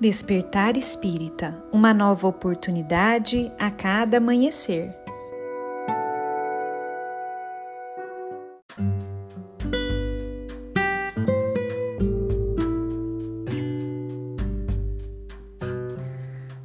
[0.00, 4.94] Despertar Espírita uma nova oportunidade a cada amanhecer.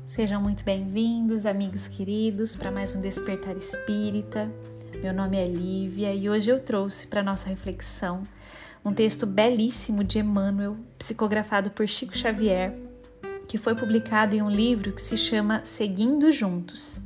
[0.06, 4.48] Sejam muito bem-vindos, amigos queridos, para mais um Despertar Espírita.
[5.02, 8.22] Meu nome é Lívia e hoje eu trouxe para nossa reflexão
[8.86, 12.93] um texto belíssimo de Emmanuel, psicografado por Chico Xavier,
[13.48, 17.02] que foi publicado em um livro que se chama Seguindo Juntos.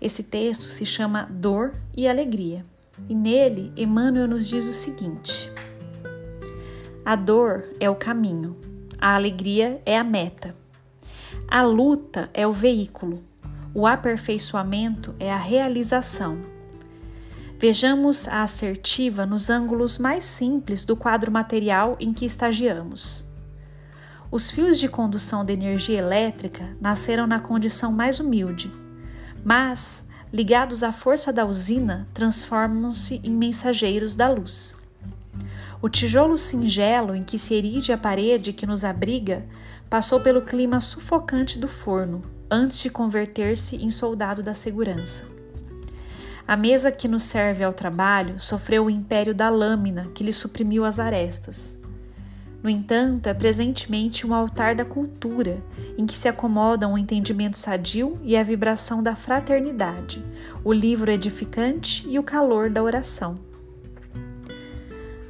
[0.00, 2.66] Esse texto se chama Dor e Alegria,
[3.08, 5.50] e nele Emmanuel nos diz o seguinte:
[7.04, 8.56] A dor é o caminho,
[8.98, 10.54] a alegria é a meta,
[11.48, 13.22] a luta é o veículo,
[13.74, 16.38] o aperfeiçoamento é a realização.
[17.58, 23.31] Vejamos a assertiva nos ângulos mais simples do quadro material em que estagiamos.
[24.32, 28.72] Os fios de condução de energia elétrica nasceram na condição mais humilde,
[29.44, 34.74] mas, ligados à força da usina, transformam-se em mensageiros da luz.
[35.82, 39.44] O tijolo singelo em que se erige a parede que nos abriga
[39.90, 45.24] passou pelo clima sufocante do forno antes de converter-se em soldado da segurança.
[46.48, 50.86] A mesa que nos serve ao trabalho sofreu o império da lâmina que lhe suprimiu
[50.86, 51.81] as arestas.
[52.62, 55.60] No entanto, é presentemente um altar da cultura,
[55.98, 60.24] em que se acomodam o entendimento sadio e a vibração da fraternidade,
[60.62, 63.34] o livro edificante e o calor da oração.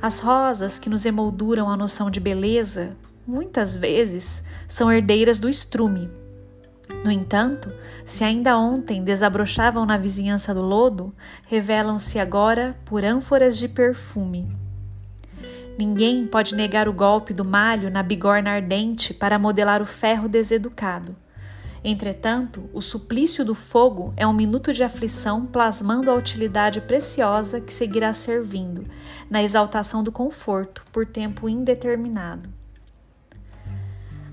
[0.00, 6.10] As rosas que nos emolduram a noção de beleza, muitas vezes, são herdeiras do estrume.
[7.02, 7.70] No entanto,
[8.04, 11.14] se ainda ontem desabrochavam na vizinhança do lodo,
[11.46, 14.61] revelam-se agora por ânforas de perfume.
[15.78, 21.16] Ninguém pode negar o golpe do malho na bigorna ardente para modelar o ferro deseducado.
[21.84, 27.74] Entretanto, o suplício do fogo é um minuto de aflição plasmando a utilidade preciosa que
[27.74, 28.84] seguirá servindo,
[29.28, 32.48] na exaltação do conforto, por tempo indeterminado.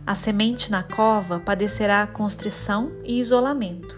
[0.05, 3.97] A semente na cova padecerá constrição e isolamento.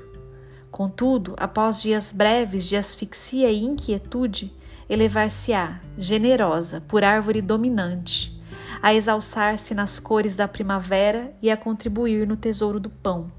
[0.70, 4.54] Contudo, após dias breves de asfixia e inquietude,
[4.92, 8.38] elevar-se-á, generosa, por árvore dominante,
[8.82, 13.32] a exalçar-se nas cores da primavera e a contribuir no tesouro do pão.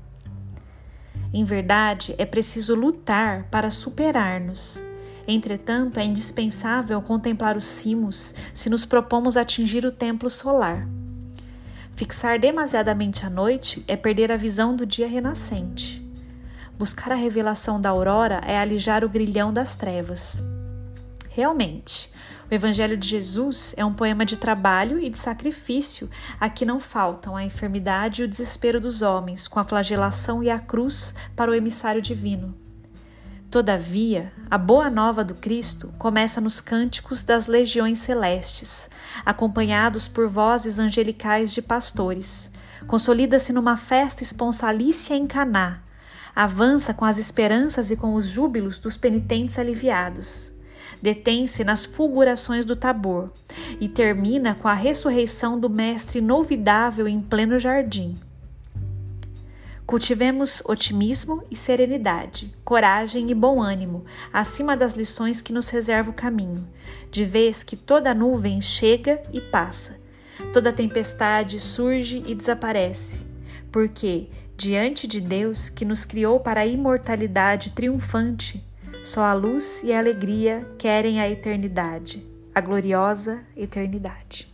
[1.31, 4.83] Em verdade, é preciso lutar para superar-nos.
[5.29, 10.89] Entretanto, é indispensável contemplar os cimos se nos propomos atingir o templo solar.
[11.95, 16.03] Fixar demasiadamente a noite é perder a visão do dia renascente.
[16.79, 20.43] Buscar a revelação da aurora é alijar o grilhão das trevas.
[21.35, 22.11] Realmente,
[22.51, 26.79] o Evangelho de Jesus é um poema de trabalho e de sacrifício a que não
[26.79, 31.51] faltam a enfermidade e o desespero dos homens, com a flagelação e a cruz para
[31.51, 32.55] o emissário divino.
[33.51, 38.91] Todavia, a boa nova do Cristo começa nos cânticos das legiões celestes,
[39.25, 42.53] acompanhados por vozes angelicais de pastores.
[42.87, 45.81] Consolida-se numa festa esponsalícia em Caná.
[46.37, 50.61] Avança com as esperanças e com os júbilos dos penitentes aliviados
[51.03, 53.31] detém-se nas fulgurações do Tabor
[53.81, 58.17] e termina com a ressurreição do Mestre novidável em pleno jardim.
[59.85, 66.15] Cultivemos otimismo e serenidade, coragem e bom ânimo, acima das lições que nos reserva o
[66.15, 66.67] caminho,
[67.11, 70.01] de vez que toda nuvem chega e passa,
[70.53, 73.23] toda tempestade surge e desaparece,
[73.73, 78.65] porque, diante de Deus que nos criou para a imortalidade triunfante,
[79.03, 82.25] só a luz e a alegria querem a eternidade,
[82.55, 84.51] a gloriosa eternidade.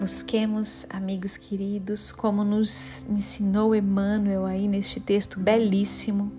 [0.00, 6.32] Busquemos, amigos queridos, como nos ensinou Emmanuel aí neste texto belíssimo,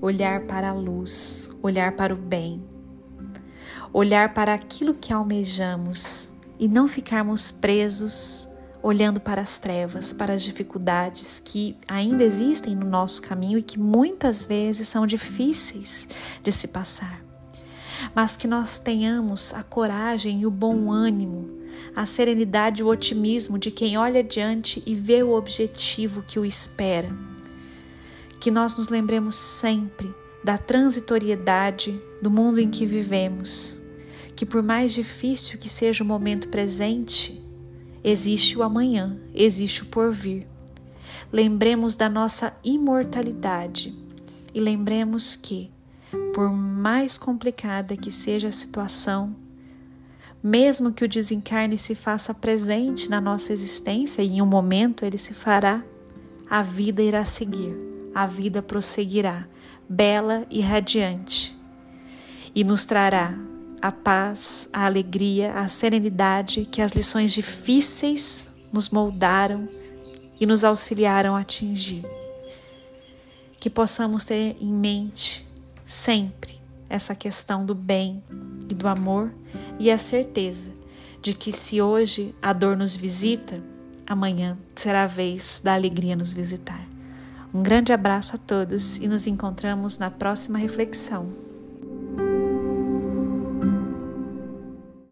[0.00, 2.62] olhar para a luz, olhar para o bem,
[3.92, 8.48] olhar para aquilo que almejamos e não ficarmos presos
[8.80, 13.80] olhando para as trevas, para as dificuldades que ainda existem no nosso caminho e que
[13.80, 16.08] muitas vezes são difíceis
[16.40, 17.20] de se passar.
[18.14, 21.50] Mas que nós tenhamos a coragem e o bom ânimo,
[21.96, 26.44] a serenidade e o otimismo de quem olha adiante e vê o objetivo que o
[26.44, 27.10] espera.
[28.38, 30.14] Que nós nos lembremos sempre
[30.44, 33.81] da transitoriedade do mundo em que vivemos
[34.34, 37.42] que, por mais difícil que seja o momento presente,
[38.02, 40.46] existe o amanhã, existe o porvir.
[41.32, 43.96] Lembremos da nossa imortalidade
[44.54, 45.70] e lembremos que,
[46.34, 49.34] por mais complicada que seja a situação,
[50.42, 55.16] mesmo que o desencarne se faça presente na nossa existência e em um momento ele
[55.16, 55.84] se fará,
[56.50, 57.74] a vida irá seguir,
[58.14, 59.46] a vida prosseguirá,
[59.88, 61.56] bela e radiante,
[62.54, 63.51] e nos trará
[63.82, 69.68] a paz, a alegria, a serenidade que as lições difíceis nos moldaram
[70.40, 72.04] e nos auxiliaram a atingir.
[73.58, 75.46] Que possamos ter em mente
[75.84, 78.22] sempre essa questão do bem
[78.70, 79.32] e do amor
[79.80, 80.72] e a certeza
[81.20, 83.60] de que se hoje a dor nos visita,
[84.06, 86.86] amanhã será a vez da alegria nos visitar.
[87.52, 91.51] Um grande abraço a todos e nos encontramos na próxima reflexão.